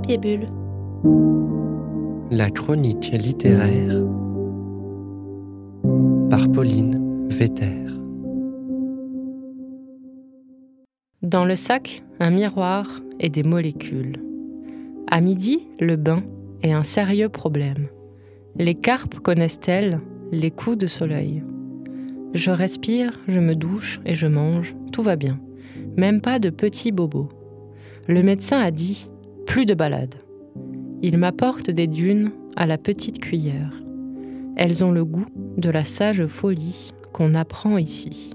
[0.00, 0.46] Papier Bulle.
[2.30, 4.02] La chronique littéraire
[6.30, 7.84] par Pauline Vetter.
[11.20, 12.86] Dans le sac, un miroir
[13.18, 14.16] et des molécules.
[15.10, 16.22] À midi, le bain
[16.62, 17.88] est un sérieux problème.
[18.56, 20.00] Les carpes connaissent-elles
[20.32, 21.44] les coups de soleil?
[22.32, 25.38] Je respire, je me douche et je mange, tout va bien.
[25.98, 27.28] Même pas de petits bobos.
[28.08, 29.10] Le médecin a dit
[29.46, 30.14] plus de balade.
[31.02, 33.72] Il m'apporte des dunes à la petite cuillère.
[34.56, 35.26] Elles ont le goût
[35.56, 38.34] de la sage folie qu'on apprend ici.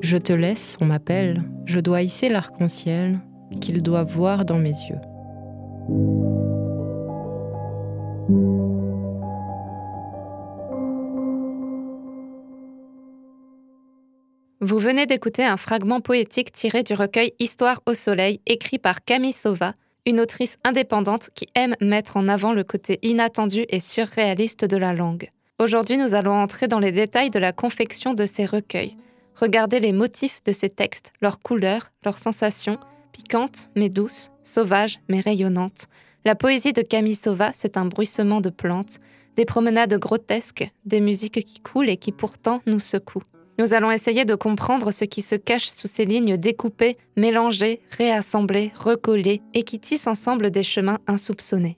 [0.00, 3.20] Je te laisse, on m'appelle, je dois hisser l'arc-en-ciel
[3.60, 5.00] qu'il doit voir dans mes yeux.
[14.60, 19.32] Vous venez d'écouter un fragment poétique tiré du recueil Histoire au soleil, écrit par Camille
[19.32, 19.72] Sauva,
[20.06, 24.94] une autrice indépendante qui aime mettre en avant le côté inattendu et surréaliste de la
[24.94, 25.28] langue.
[25.58, 28.94] Aujourd'hui, nous allons entrer dans les détails de la confection de ces recueils.
[29.34, 32.78] Regardez les motifs de ces textes, leurs couleurs, leurs sensations,
[33.12, 35.86] piquantes mais douces, sauvages mais rayonnantes.
[36.24, 37.18] La poésie de Camille
[37.54, 38.98] c'est un bruissement de plantes,
[39.36, 43.22] des promenades grotesques, des musiques qui coulent et qui pourtant nous secouent.
[43.58, 48.72] Nous allons essayer de comprendre ce qui se cache sous ces lignes découpées, mélangées, réassemblées,
[48.78, 51.76] recollées et qui tissent ensemble des chemins insoupçonnés.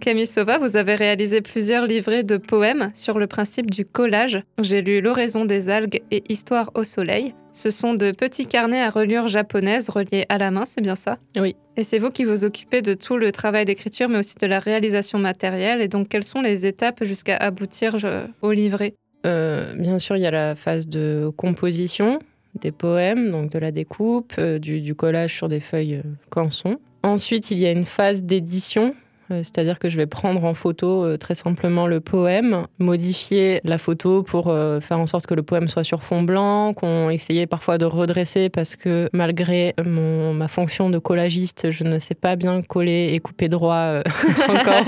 [0.00, 0.26] Camille
[0.60, 4.42] vous avez réalisé plusieurs livrets de poèmes sur le principe du collage.
[4.58, 7.34] J'ai lu L'oraison des algues et Histoire au soleil.
[7.52, 11.18] Ce sont de petits carnets à reliure japonaise reliés à la main, c'est bien ça?
[11.36, 11.54] Oui.
[11.76, 14.58] Et c'est vous qui vous occupez de tout le travail d'écriture, mais aussi de la
[14.58, 15.82] réalisation matérielle.
[15.82, 17.96] Et donc, quelles sont les étapes jusqu'à aboutir
[18.40, 18.94] au livret?
[19.26, 22.18] Euh, Bien sûr, il y a la phase de composition
[22.60, 26.78] des poèmes, donc de la découpe, euh, du, collage sur des feuilles euh, canson.
[27.02, 28.94] Ensuite, il y a une phase d'édition
[29.28, 34.22] c'est-à-dire que je vais prendre en photo euh, très simplement le poème, modifier la photo
[34.22, 37.78] pour euh, faire en sorte que le poème soit sur fond blanc, qu'on essayait parfois
[37.78, 42.62] de redresser parce que malgré mon, ma fonction de collagiste, je ne sais pas bien
[42.62, 44.02] coller et couper droit
[44.48, 44.84] encore.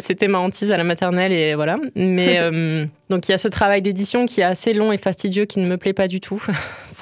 [0.00, 1.76] C'était ma hantise à la maternelle et voilà.
[1.94, 2.40] Mais
[3.10, 5.66] donc il y a ce travail d'édition qui est assez long et fastidieux qui ne
[5.66, 6.42] me plaît pas du tout.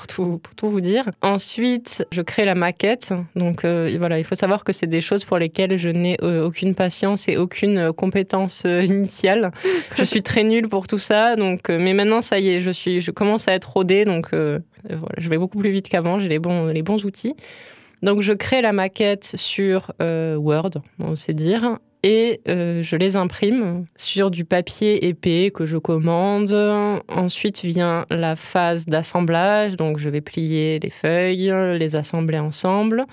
[0.07, 1.05] Pour tout vous dire.
[1.23, 3.13] Ensuite, je crée la maquette.
[3.37, 6.45] Donc euh, voilà, il faut savoir que c'est des choses pour lesquelles je n'ai euh,
[6.45, 9.53] aucune patience et aucune euh, compétence initiale.
[9.97, 11.37] je suis très nulle pour tout ça.
[11.37, 14.05] Donc, mais maintenant, ça y est, je, suis, je commence à être rodée.
[14.05, 16.19] Donc voilà, je vais beaucoup plus vite qu'avant.
[16.19, 17.35] J'ai les bons, les bons outils.
[18.03, 23.85] Donc je crée la maquette sur Word, on sait dire, et euh, je les imprime
[23.97, 26.53] sur du papier épais que je commande.
[27.09, 33.07] Ensuite vient la phase d'assemblage, donc je vais plier les feuilles, les assembler ensemble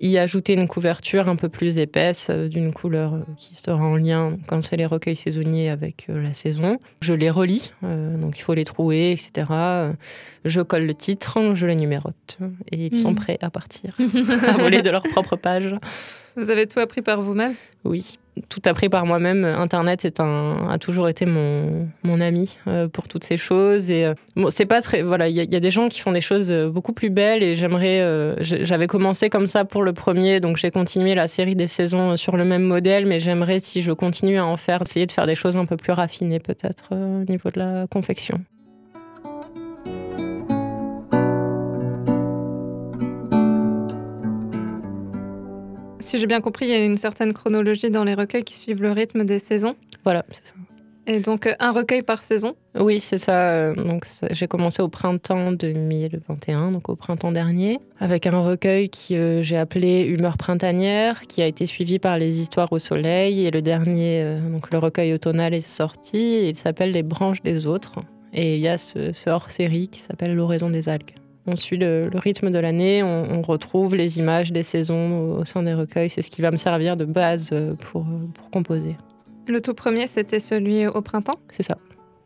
[0.00, 3.96] y ajouter une couverture un peu plus épaisse euh, d'une couleur euh, qui sera en
[3.96, 6.78] lien quand c'est les recueils saisonniers avec la saison.
[7.02, 9.52] Je les relis, donc il faut les trouver, etc.
[10.44, 12.38] Je colle le titre, je les numérote
[12.70, 13.16] et ils sont hmm.
[13.16, 13.96] prêts à partir,
[14.48, 15.74] à voler de leur propre page.
[16.40, 17.54] Vous avez tout appris par vous-même?
[17.84, 18.18] Oui
[18.48, 19.44] tout appris par moi-même.
[19.44, 23.90] Internet a toujours été mon, mon ami euh, pour toutes ces choses.
[23.90, 24.14] Et euh,
[24.48, 25.02] c'est pas très.
[25.02, 27.54] Voilà, il y, a des gens qui font des choses euh, beaucoup plus belles et
[27.54, 28.00] j'aimerais.
[28.40, 32.36] J'avais commencé comme ça pour le premier, donc j'ai continué la série des saisons sur
[32.36, 35.34] le même modèle, mais j'aimerais, si je continue à en faire, essayer de faire des
[35.34, 38.40] choses un peu plus raffinées peut-être au niveau de la confection.
[46.10, 48.82] Si j'ai bien compris, il y a une certaine chronologie dans les recueils qui suivent
[48.82, 49.76] le rythme des saisons.
[50.02, 50.54] Voilà, c'est ça.
[51.06, 53.52] Et donc euh, un recueil par saison Oui, c'est ça.
[53.52, 59.14] Euh, donc j'ai commencé au printemps 2021, donc au printemps dernier, avec un recueil qui
[59.14, 63.46] euh, j'ai appelé Humeur printanière, qui a été suivi par les Histoires au soleil.
[63.46, 66.48] Et le dernier, donc le recueil automnal est sorti.
[66.48, 68.00] il s'appelle Les branches des autres.
[68.32, 71.14] Et il y a ce, ce hors-série qui s'appelle L'oraison des algues
[71.50, 75.74] on suit le, rythme de l'année, on, retrouve les images des saisons au, sein des
[75.74, 76.08] recueils.
[76.08, 78.04] C'est ce qui va me servir de base euh, pour,
[78.34, 78.96] pour composer.
[79.48, 81.38] Le tout premier, c'était celui au printemps?
[81.48, 81.76] C'est ça.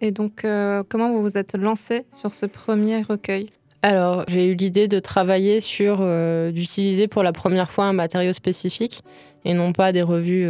[0.00, 3.50] Et donc, euh, comment vous vous êtes lancé sur ce premier recueil?
[3.82, 8.32] Alors, j'ai eu l'idée de travailler sur, euh, d'utiliser pour la première fois un matériau
[8.32, 9.02] spécifique
[9.44, 10.48] et non pas des revues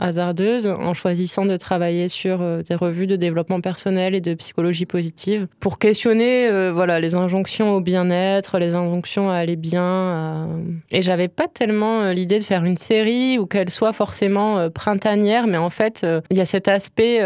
[0.00, 4.86] hasardeuse en choisissant de travailler sur euh, des revues de développement personnel et de psychologie
[4.86, 10.48] positive pour questionner euh, voilà les injonctions au bien-être, les injonctions à aller bien.
[10.90, 15.58] Et j'avais pas tellement l'idée de faire une série ou qu'elle soit forcément printanière, mais
[15.58, 17.20] en fait il y a cet aspect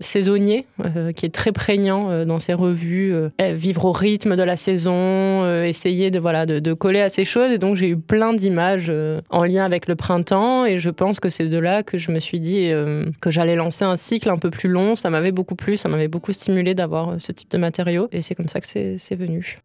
[0.00, 0.66] saisonnier
[1.14, 3.14] qui est très prégnant dans ces revues.
[3.40, 7.50] vivre au rythme de la saison, essayer de voilà de coller à ces choses.
[7.50, 8.92] Et donc j'ai eu plein d'images
[9.30, 12.20] en lien avec le printemps et je pense que c'est de là que je me
[12.20, 14.96] suis dit euh, que j'allais lancer un cycle un peu plus long.
[14.96, 18.22] Ça m'avait beaucoup plu, ça m'avait beaucoup stimulé d'avoir euh, ce type de matériaux et
[18.22, 19.58] c'est comme ça que c'est venu.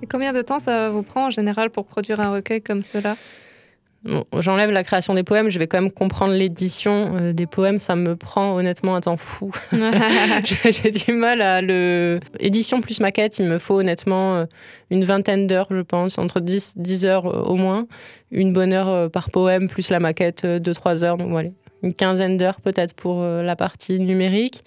[0.00, 3.16] Et combien de temps ça vous prend en général pour produire un recueil comme cela?
[4.40, 7.78] J'enlève la création des poèmes, je vais quand même comprendre l'édition euh, des poèmes.
[7.78, 9.52] Ça me prend honnêtement un temps fou.
[10.44, 12.18] J'ai du mal à le.
[12.40, 14.44] Édition plus maquette, il me faut honnêtement euh,
[14.90, 17.86] une vingtaine d'heures, je pense, entre 10, 10 heures euh, au moins.
[18.32, 21.16] Une bonne heure par poème, plus la maquette, 2-3 heures.
[21.16, 21.50] Donc voilà,
[21.82, 24.64] une quinzaine d'heures peut-être pour la partie numérique.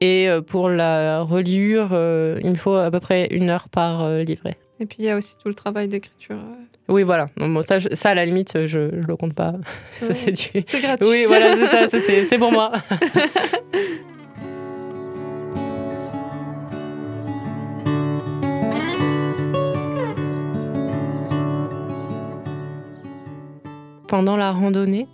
[0.00, 1.90] Et pour la reliure,
[2.42, 4.56] il me faut à peu près une heure par livret.
[4.80, 6.38] Et puis il y a aussi tout le travail d'écriture.
[6.88, 7.28] Oui, voilà.
[7.36, 9.52] bon, ça, ça, à la limite, je ne le compte pas.
[10.00, 10.62] ça, c'est du...
[10.66, 11.06] C'est gratuit.
[11.06, 11.86] Oui, voilà, c'est ça,
[12.24, 12.72] c'est pour moi.
[24.08, 25.06] Pendant la randonnée,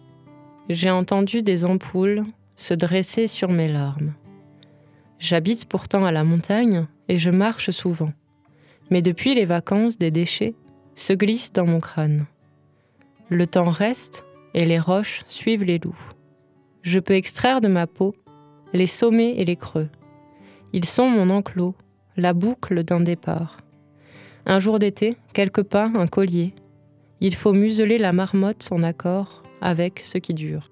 [0.70, 2.22] j'ai entendu des ampoules
[2.56, 4.14] se dresser sur mes larmes.
[5.18, 8.12] J'habite pourtant à la montagne et je marche souvent.
[8.90, 10.54] Mais depuis les vacances, des déchets
[10.94, 12.26] se glissent dans mon crâne.
[13.28, 14.24] Le temps reste
[14.54, 16.10] et les roches suivent les loups.
[16.82, 18.14] Je peux extraire de ma peau
[18.72, 19.88] les sommets et les creux.
[20.72, 21.74] Ils sont mon enclos,
[22.16, 23.58] la boucle d'un départ.
[24.44, 26.54] Un jour d'été, quelques pas, un collier.
[27.20, 30.70] Il faut museler la marmotte en accord avec ce qui dure.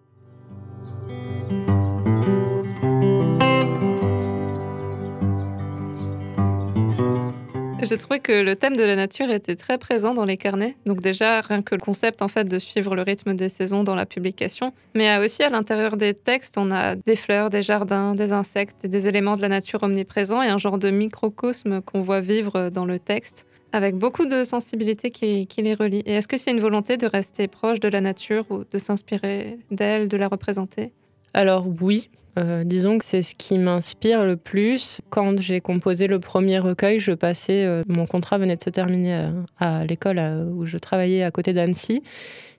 [7.89, 10.77] J'ai trouvé que le thème de la nature était très présent dans les carnets.
[10.87, 13.95] Donc déjà, rien que le concept en fait de suivre le rythme des saisons dans
[13.95, 18.33] la publication, mais aussi à l'intérieur des textes, on a des fleurs, des jardins, des
[18.33, 22.71] insectes, des éléments de la nature omniprésents et un genre de microcosme qu'on voit vivre
[22.71, 26.03] dans le texte avec beaucoup de sensibilité qui, qui les relie.
[26.07, 29.59] Et est-ce que c'est une volonté de rester proche de la nature ou de s'inspirer
[29.73, 30.93] d'elle, de la représenter?
[31.35, 32.09] Alors oui,
[32.39, 35.01] euh, disons que c'est ce qui m'inspire le plus.
[35.11, 39.15] Quand j'ai composé le premier recueil, je passais, euh, mon contrat venait de se terminer
[39.15, 40.21] euh, à, l'école
[40.53, 42.03] où je travaillais à côté d'Annecy.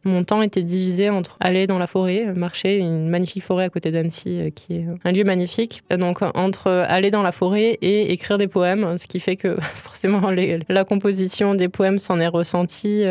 [0.07, 3.89] Mon temps était divisé entre aller dans la forêt, marcher, une magnifique forêt à côté
[3.89, 5.81] d'Annecy, qui est un lieu magnifique.
[5.89, 10.29] Donc entre aller dans la forêt et écrire des poèmes, ce qui fait que forcément
[10.69, 13.03] la composition des poèmes s'en est ressentie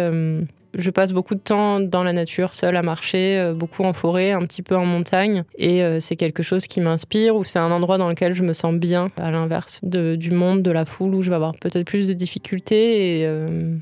[0.77, 4.33] je passe beaucoup de temps dans la nature, seule à marcher, euh, beaucoup en forêt,
[4.33, 5.45] un petit peu en montagne.
[5.57, 8.53] Et euh, c'est quelque chose qui m'inspire ou c'est un endroit dans lequel je me
[8.53, 12.09] sens bien, à l'inverse du monde, de la foule, où je vais avoir peut-être plus
[12.09, 13.21] de difficultés.
[13.21, 13.77] Et, euh,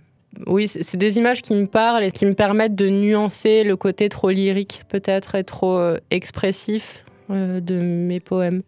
[0.46, 4.08] oui, c'est des images qui me parlent et qui me permettent de nuancer le côté
[4.08, 5.78] trop lyrique, peut-être, et trop
[6.10, 8.62] expressif de mes poèmes.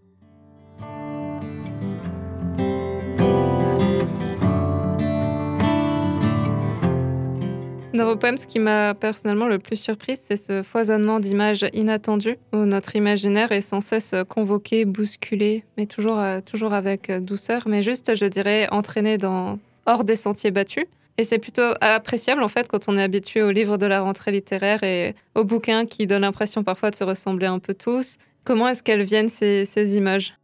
[7.95, 12.39] Dans vos poèmes, ce qui m'a personnellement le plus surprise, c'est ce foisonnement d'images inattendues
[12.53, 17.83] où notre imaginaire est sans cesse convoqué, bousculé, mais toujours, euh, toujours avec douceur, mais
[17.83, 20.87] juste, je dirais, entraîné dans hors des sentiers battus.
[21.19, 24.33] Et c'est plutôt appréciable en fait quand on est habitué aux livres de la rentrée
[24.33, 28.17] littéraire et aux bouquins qui donnent l'impression parfois de se ressembler un peu tous.
[28.43, 30.35] Comment est-ce qu'elles viennent ces, ces images?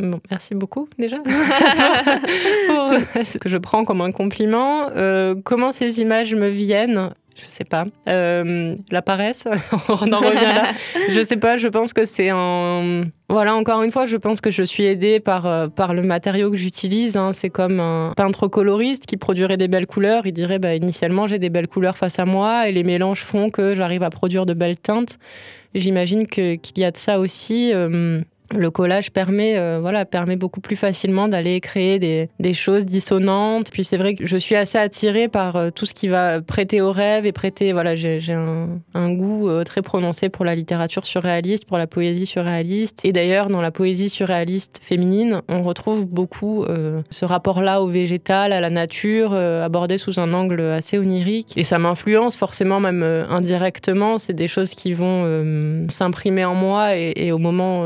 [0.00, 1.18] Bon, merci beaucoup déjà
[2.66, 2.92] pour
[3.24, 4.88] ce que je prends comme un compliment.
[4.96, 7.84] Euh, comment ces images me viennent je sais pas.
[8.08, 9.44] Euh, la paresse,
[9.88, 10.72] on en revient là.
[11.10, 13.04] Je sais pas, je pense que c'est un.
[13.30, 16.50] Voilà, encore une fois, je pense que je suis aidée par, euh, par le matériau
[16.50, 17.16] que j'utilise.
[17.16, 17.32] Hein.
[17.32, 20.26] C'est comme un peintre coloriste qui produirait des belles couleurs.
[20.26, 23.48] Il dirait bah, initialement, j'ai des belles couleurs face à moi et les mélanges font
[23.48, 25.18] que j'arrive à produire de belles teintes.
[25.74, 27.72] J'imagine qu'il y a de ça aussi
[28.52, 33.70] le collage permet, euh, voilà, permet beaucoup plus facilement d'aller créer des, choses dissonantes.
[33.70, 36.80] Puis c'est vrai que je suis assez attirée par euh, tout ce qui va prêter
[36.80, 37.72] au rêve et prêter.
[37.72, 43.04] Voilà, j'ai un, goût euh, très prononcé pour la littérature surréaliste, pour la poésie surréaliste.
[43.04, 46.64] Et d'ailleurs, dans la poésie surréaliste féminine, on retrouve beaucoup
[47.10, 51.52] ce rapport-là au végétal, à la nature, abordé sous un angle assez onirique.
[51.56, 54.18] Et ça m'influence forcément, même indirectement.
[54.18, 57.84] C'est des choses qui vont s'imprimer en moi et, au moment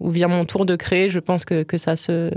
[0.00, 2.30] ou vient mon tour de créer, je pense que, ça, se,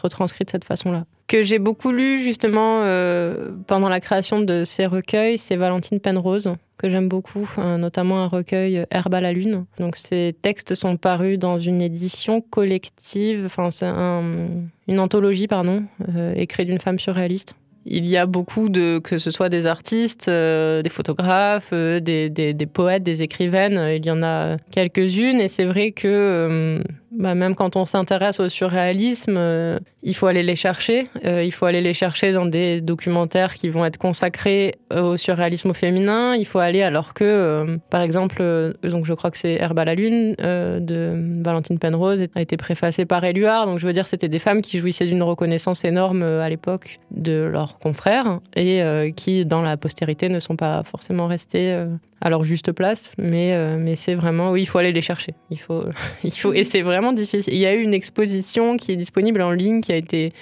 [0.00, 1.04] retranscrit de cette façon-là.
[1.26, 6.52] Que j'ai beaucoup lu justement euh, pendant la création de ces recueils, c'est Valentine Penrose,
[6.76, 9.64] que j'aime beaucoup, notamment un recueil Herbe à la Lune.
[9.78, 16.34] Donc ces textes sont parus dans une édition collective, enfin c'est une anthologie, pardon, euh,
[16.34, 17.54] écrite d'une femme surréaliste
[17.86, 22.68] il y a beaucoup de, que ce soit des artistes, euh, des photographes, euh, des,
[22.72, 25.40] poètes, des écrivaines, il y en a quelques-unes.
[25.40, 26.82] Et c'est vrai que euh,
[27.18, 31.08] bah, même quand on s'intéresse au surréalisme, il faut aller les chercher.
[31.24, 36.34] il faut aller les chercher dans des documentaires qui vont être consacrés au surréalisme féminin.
[36.34, 38.42] Il faut aller alors que, par exemple,
[38.82, 43.04] donc je crois que c'est Herbe à la Lune de Valentine Penrose a été préfacé
[43.04, 43.66] par Éluard.
[43.66, 47.44] Donc je veux dire, c'était des femmes qui jouissaient d'une reconnaissance énorme à l'époque de
[47.44, 51.86] leur confrères et euh, qui, dans la postérité, ne sont pas forcément restés euh,
[52.24, 53.12] à leur juste place.
[53.18, 55.34] Mais, euh, mais c'est vraiment, oui, il faut aller les chercher.
[55.50, 55.84] Il faut,
[56.24, 57.52] il faut, et c'est vraiment difficile.
[57.52, 60.32] Il y a eu une exposition qui est disponible en ligne qui a été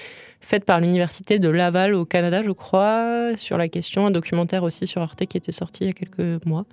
[0.40, 4.86] faite par l'université de Laval au Canada, je crois, sur la question, un documentaire aussi
[4.86, 6.64] sur Arte qui était sorti il y a quelques mois.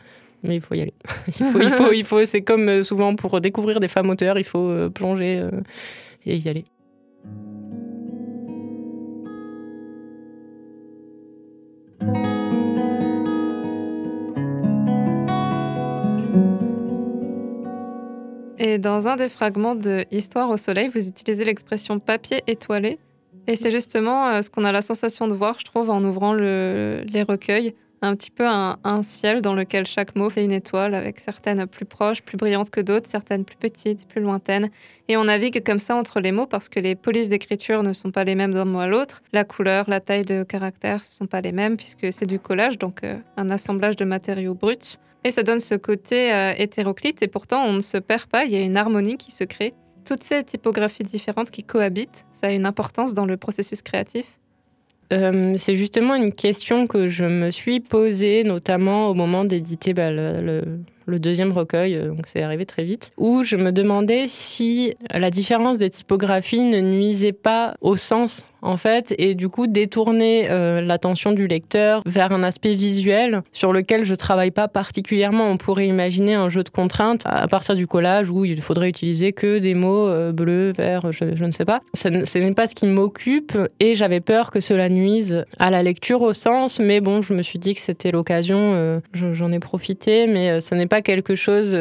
[0.43, 0.93] Mais il faut y aller.
[1.27, 4.45] il faut, il faut, il faut c'est comme souvent pour découvrir des femmes auteurs, il
[4.45, 5.43] faut plonger
[6.25, 6.65] et y aller.
[18.71, 22.99] Et dans un des fragments de Histoire au soleil, vous utilisez l'expression papier étoilé.
[23.47, 26.33] Et c'est justement euh, ce qu'on a la sensation de voir, je trouve, en ouvrant
[26.33, 27.73] les recueils.
[28.01, 31.85] Un petit peu un, ciel dans lequel chaque mot fait une étoile, avec certaines plus
[31.85, 34.69] proches, plus brillantes que d'autres, certaines plus petites, plus lointaines.
[35.09, 38.11] Et on navigue comme ça entre les mots parce que les polices d'écriture ne sont
[38.11, 39.21] pas les mêmes d'un mot à l'autre.
[39.33, 42.77] La couleur, la taille de caractère ne sont pas les mêmes puisque c'est du collage,
[42.77, 44.97] donc euh, un assemblage de matériaux bruts.
[45.25, 48.51] Et ça donne ce côté euh, hétéroclite et pourtant on ne se perd pas, il
[48.51, 49.73] y a une harmonie qui se crée.
[50.05, 54.38] Toutes ces typographies différentes qui cohabitent, ça a une importance dans le processus créatif.
[55.11, 60.11] Euh, c'est justement une question que je me suis posée, notamment au moment d'éditer bah,
[60.11, 60.63] le, le,
[61.17, 65.77] deuxième recueil, euh, donc c'est arrivé très vite, où je me demandais si la différence
[65.77, 71.31] des typographies ne nuisait pas au sens en fait, et du coup détourner euh, l'attention
[71.31, 75.49] du lecteur vers un aspect visuel sur lequel je travaille pas particulièrement.
[75.49, 79.33] On pourrait imaginer un jeu de contraintes à partir du collage où il faudrait utiliser
[79.33, 81.81] que des mots euh, bleus, verts, je, ne sais pas.
[81.93, 86.21] Ce n'est pas ce qui m'occupe et j'avais peur que cela nuise à la lecture
[86.21, 90.27] au sens, mais bon, je me suis dit que c'était l'occasion, euh, j'en ai profité,
[90.27, 91.77] mais ce n'est pas quelque chose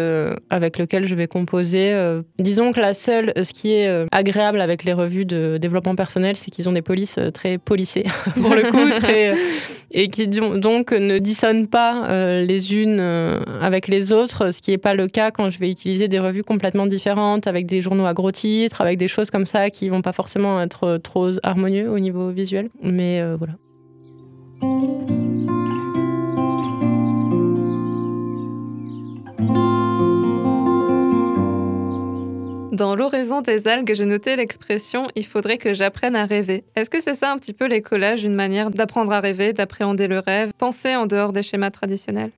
[0.50, 1.94] avec lequel je vais composer.
[2.38, 6.50] disons que la seule, ce qui est agréable avec les revues de développement personnel, c'est
[6.50, 9.34] qu'ils des polices euh, très policées, pour le coup, euh,
[9.90, 13.00] et qui donc ne dissonnent pas euh, les unes
[13.60, 16.42] avec les autres, ce qui n'est pas le cas quand je vais utiliser des revues
[16.42, 20.02] complètement différentes, avec des journaux à gros titres, avec des choses comme ça qui vont
[20.02, 22.68] pas forcément être trop harmonieux au niveau visuel.
[22.82, 23.54] Mais voilà.
[32.78, 36.62] Dans l'oraison des algues, j'ai noté l'expression il faudrait que j'apprenne à rêver.
[36.76, 40.06] Est-ce que c'est ça un petit peu les collages, une manière d'apprendre à rêver, d'appréhender
[40.06, 42.30] le rêve, penser en dehors des schémas traditionnels?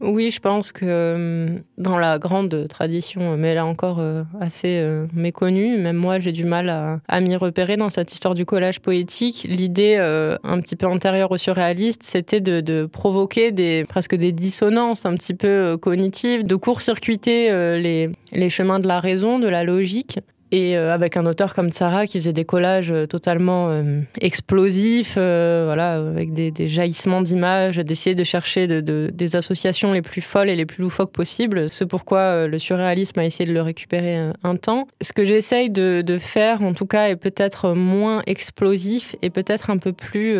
[0.00, 4.78] Oui, je pense que euh, dans la grande tradition, mais elle est encore euh, assez
[4.78, 6.68] euh, méconnue, même moi j'ai du mal
[7.08, 9.44] à, m'y repérer dans cette histoire du collage poétique.
[9.48, 15.34] L'idée un petit peu antérieure au surréaliste, c'était de, provoquer presque des dissonances un petit
[15.34, 17.50] peu cognitives, de court-circuiter
[17.80, 22.06] les chemins de la raison, de la logique, et euh, avec un auteur comme Sarah
[22.06, 28.24] qui faisait des collages euh, totalement euh, explosifs, voilà, avec des, jaillissements d'images, d'essayer de
[28.24, 31.68] chercher de, des associations les plus folles et les plus loufoques possibles.
[31.68, 34.88] C'est pourquoi le surréalisme a essayé de le récupérer un, temps.
[35.00, 39.78] Ce que j'essaye de, faire, en tout cas, est peut-être moins explosif et peut-être un
[39.78, 40.36] peu plus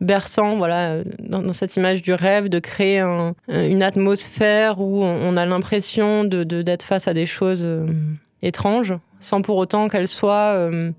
[0.00, 3.00] berçant, voilà, dans, cette image du rêve, de créer
[3.48, 7.66] une atmosphère où on, a l'impression d'être face à des choses
[8.42, 10.90] étranges sans pour autant qu'elle soit euh,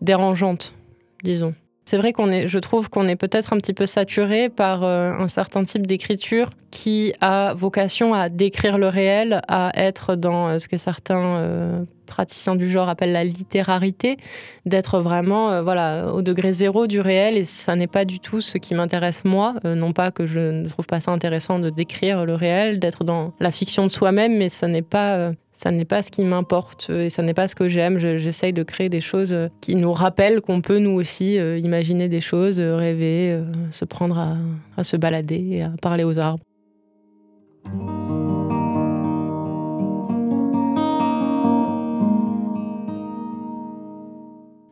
[0.00, 0.74] dérangeante,
[1.22, 1.54] disons.
[1.84, 5.10] C'est vrai qu'on est, je trouve qu'on est peut-être un petit peu saturé par euh,
[5.10, 10.58] un certain type d'écriture qui a vocation à décrire le réel, à être dans euh,
[10.58, 14.16] ce que certains praticiens du genre appellent la littérarité,
[14.64, 18.58] d'être vraiment voilà au degré zéro du réel et ça n'est pas du tout ce
[18.58, 19.54] qui m'intéresse moi.
[19.64, 23.32] non pas que je ne trouve pas ça intéressant de décrire le réel, d'être dans
[23.40, 27.10] la fiction de soi-même, mais ça n'est pas ça n'est pas ce qui m'importe et
[27.10, 27.98] ça n'est pas ce que j'aime.
[27.98, 32.20] J'essaye de créer des choses qui nous rappellent qu'on peut nous aussi euh, imaginer des
[32.20, 34.36] choses, euh, rêver, euh, se prendre à,
[34.76, 36.42] à se balader et à parler aux arbres.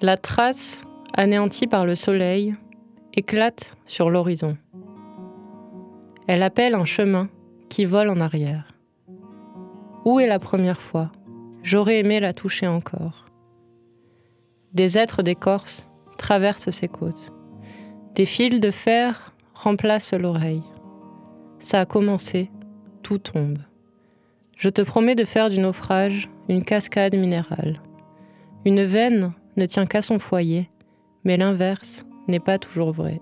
[0.03, 0.83] La trace,
[1.15, 2.55] anéantie par le soleil,
[3.15, 4.57] éclate sur l'horizon.
[6.27, 7.29] Elle appelle un chemin
[7.69, 8.70] qui vole en arrière.
[10.11, 11.13] Où est la première fois?
[11.63, 13.27] J'aurais aimé la toucher encore.
[14.75, 15.89] Des êtres d'écorce
[16.19, 17.31] traversent ses côtes.
[18.17, 20.65] Des fils de fer remplacent l'oreille.
[21.61, 22.51] Ça a commencé,
[23.05, 23.61] tout tombe.
[24.57, 27.81] Je te promets de faire du naufrage une cascade minérale.
[28.65, 30.69] Une veine ne tient qu'à son foyer,
[31.23, 33.21] mais l'inverse n'est pas toujours vrai.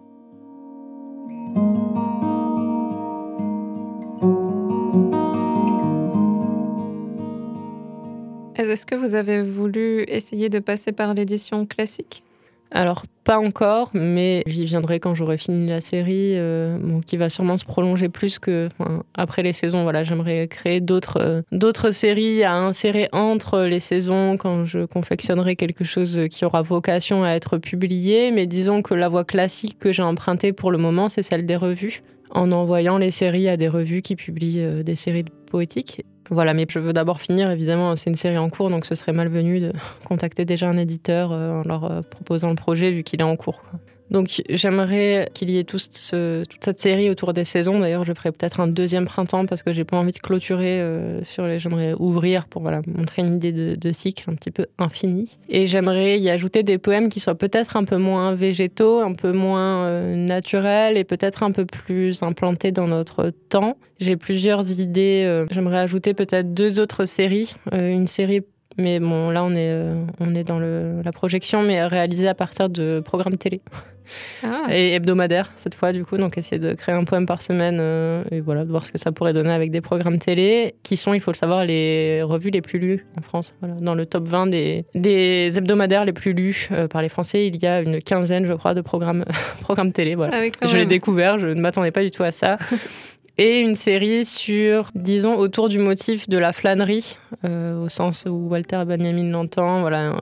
[8.68, 12.22] Est-ce que vous avez voulu essayer de passer par l'édition classique?
[12.70, 17.56] Alors, pas encore, mais j'y viendrai quand j'aurai fini la série, euh, qui va sûrement
[17.56, 18.68] se prolonger plus que
[19.14, 19.84] après les saisons.
[19.84, 25.56] Voilà, j'aimerais créer d'autres euh, d'autres séries à insérer entre les saisons quand je confectionnerai
[25.56, 28.30] quelque chose qui aura vocation à être publié.
[28.32, 31.56] Mais disons que la voie classique que j'ai empruntée pour le moment, c'est celle des
[31.56, 36.02] revues, en envoyant les séries à des revues qui publient euh, des séries poétiques.
[36.30, 39.12] Voilà, mais je veux d'abord finir, évidemment, c'est une série en cours, donc ce serait
[39.12, 39.72] malvenu de
[40.04, 43.36] contacter déjà un éditeur euh, en leur euh, proposant le projet vu qu'il est en
[43.36, 43.62] cours.
[44.10, 47.78] Donc j'aimerais qu'il y ait toute cette série autour des saisons.
[47.78, 51.22] D'ailleurs, je ferai peut-être un deuxième printemps parce que j'ai pas envie de clôturer euh,
[51.24, 51.58] sur les.
[51.58, 55.36] J'aimerais ouvrir pour voilà montrer une idée de, cycle un petit peu infini.
[55.48, 59.32] Et j'aimerais y ajouter des poèmes qui soient peut-être un peu moins végétaux, un peu
[59.32, 63.76] moins euh, naturels et peut-être un peu plus implantés dans notre temps.
[63.98, 65.24] J'ai plusieurs idées.
[65.26, 67.54] Euh, j'aimerais ajouter peut-être deux autres séries.
[67.72, 68.42] une série
[68.80, 69.76] mais bon, là, on est,
[70.20, 73.60] on est dans la projection, mais réalisée à partir de programmes télé.
[74.42, 74.66] Ah.
[74.70, 76.16] Et hebdomadaire cette fois, du coup.
[76.16, 78.98] Donc, essayer de créer un poème par semaine euh, et voilà, de voir ce que
[78.98, 82.50] ça pourrait donner avec des programmes télé qui sont, il faut le savoir, les revues
[82.50, 83.54] les plus lues en France.
[83.60, 83.76] Voilà.
[83.80, 87.62] Dans le top 20 des, des hebdomadaires les plus lus euh, par les Français, il
[87.62, 89.24] y a une quinzaine, je crois, de programmes,
[89.60, 90.14] programmes télé.
[90.14, 90.42] Voilà.
[90.60, 92.56] Ah je l'ai découvert, je ne m'attendais pas du tout à ça.
[93.38, 98.48] et une série sur, disons, autour du motif de la flânerie, euh, au sens où
[98.48, 100.20] Walter Benjamin l'entend, voilà,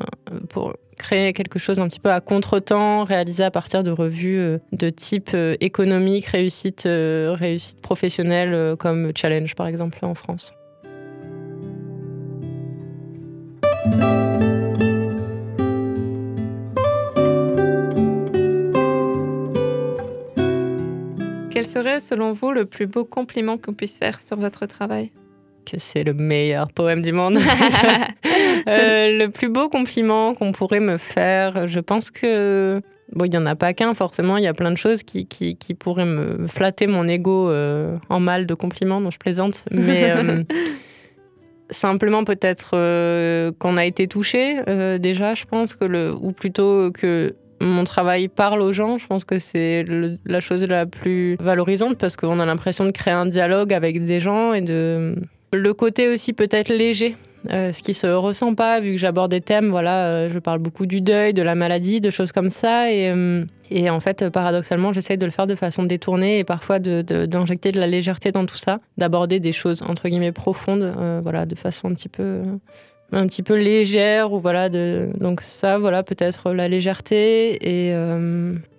[0.51, 4.59] pour créer quelque chose un petit peu à contre-temps, réalisé à partir de revues euh,
[4.73, 10.53] de type euh, économique, réussite, euh, réussite professionnelle, comme Challenge par exemple en France.
[21.51, 25.11] Quel serait selon vous le plus beau compliment qu'on puisse faire sur votre travail?
[25.65, 27.39] Que c'est le meilleur poème du monde.
[28.69, 32.81] Euh, le plus beau compliment qu'on pourrait me faire, je pense que
[33.13, 35.29] Bon, il n'y en a pas qu'un, forcément, il y a plein de choses qui,
[35.29, 39.65] qui, qui pourraient me flatter mon ego euh, en mal de compliments, dont je plaisante.
[39.71, 40.43] Mais euh,
[41.71, 42.71] simplement, peut-être
[43.59, 44.57] qu'on a été touché,
[44.99, 49.25] déjà, je pense, que le, ou plutôt que mon travail parle aux gens, je pense
[49.25, 49.85] que c'est
[50.25, 54.21] la chose la plus valorisante parce qu'on a l'impression de créer un dialogue avec des
[54.21, 55.15] gens et de
[55.53, 57.17] le côté aussi peut-être léger,
[57.51, 60.59] euh, ce qui se ressent pas vu que j'aborde des thèmes, voilà, euh, je parle
[60.59, 62.93] beaucoup du deuil, de la maladie, de choses comme ça.
[62.93, 67.71] Et, euh, en fait, paradoxalement, j'essaye de le faire de façon détournée et parfois d'injecter
[67.71, 71.55] de, de, la légèreté dans tout ça, d'aborder des choses entre guillemets profondes, voilà, de
[71.55, 72.43] façon un petit peu
[73.13, 77.95] un petit peu légère ou voilà de donc ça voilà peut-être la légèreté et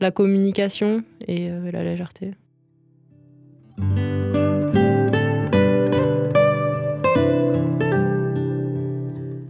[0.02, 2.32] la communication et la légèreté.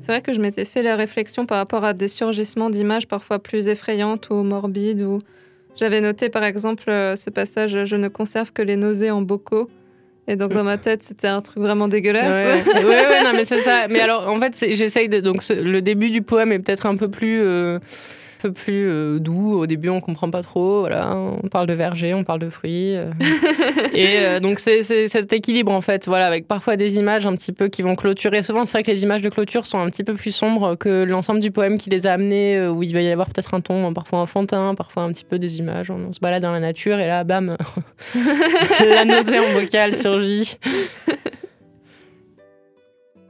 [0.07, 3.39] C'est vrai que je m'étais fait la réflexion par rapport à des surgissements d'images parfois
[3.39, 5.01] plus effrayantes ou morbides.
[5.01, 5.19] Ou
[5.75, 9.67] j'avais noté par exemple euh, ce passage Je ne conserve que les nausées en bocaux.
[10.29, 12.63] Et donc dans ma tête, c'était un truc vraiment dégueulasse.
[12.65, 13.89] Oui, ouais, non, mais c'est ça.
[13.89, 15.19] Mais alors, en fait, j'essaye de.
[15.19, 17.41] Donc, le début du poème est peut-être un peu plus.
[17.41, 17.79] Euh,
[18.37, 19.59] peu plus euh, doux.
[19.59, 20.81] Au début, on comprend pas trop.
[20.81, 22.95] Voilà, on parle de verger, on parle de fruits.
[22.95, 23.11] Euh.
[23.93, 27.51] et euh, donc, c'est cet équilibre, en fait, voilà, avec parfois des images un petit
[27.51, 28.43] peu qui vont clôturer.
[28.43, 31.03] Souvent, c'est vrai que les images de clôture sont un petit peu plus sombres que
[31.03, 33.93] l'ensemble du poème qui les a amenées, où il va y avoir peut-être un ton
[33.93, 35.91] parfois enfantin, parfois un petit peu des images.
[35.91, 37.57] On, se balade dans la nature et là, bam,
[38.87, 40.57] la nausée en bocal surgit.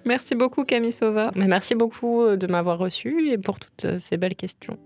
[0.06, 1.32] Merci beaucoup Camille Sova.
[1.36, 4.78] Merci beaucoup de m'avoir reçu et pour toutes ces belles questions.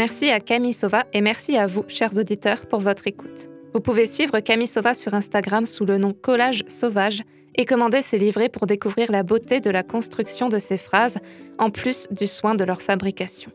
[0.00, 3.50] Merci à Camille Sova et merci à vous, chers auditeurs, pour votre écoute.
[3.74, 7.22] Vous pouvez suivre Camille Sova sur Instagram sous le nom Collage Sauvage
[7.54, 11.18] et commander ses livrets pour découvrir la beauté de la construction de ses phrases,
[11.58, 13.52] en plus du soin de leur fabrication.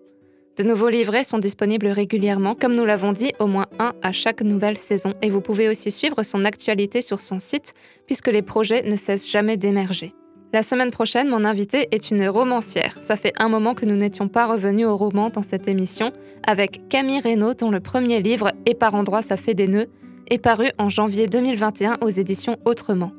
[0.56, 4.44] De nouveaux livrets sont disponibles régulièrement, comme nous l'avons dit, au moins un à chaque
[4.44, 7.74] nouvelle saison, et vous pouvez aussi suivre son actualité sur son site,
[8.06, 10.14] puisque les projets ne cessent jamais d'émerger.
[10.54, 12.98] La semaine prochaine, mon invitée est une romancière.
[13.02, 16.12] Ça fait un moment que nous n'étions pas revenus au roman dans cette émission,
[16.46, 19.90] avec Camille Reynaud, dont le premier livre, Et par endroits ça fait des nœuds,
[20.30, 23.12] est paru en janvier 2021 aux éditions Autrement.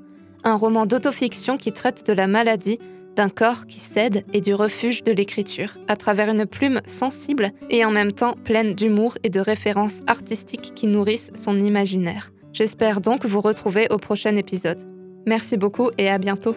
[0.45, 2.79] Un roman d'autofiction qui traite de la maladie,
[3.17, 7.85] d'un corps qui cède et du refuge de l'écriture, à travers une plume sensible et
[7.85, 12.33] en même temps pleine d'humour et de références artistiques qui nourrissent son imaginaire.
[12.53, 14.83] J'espère donc vous retrouver au prochain épisode.
[15.27, 16.55] Merci beaucoup et à bientôt.